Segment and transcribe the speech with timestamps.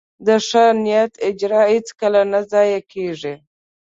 [0.25, 3.35] د ښه نیت اجر هیڅکله نه ضایع کېږي.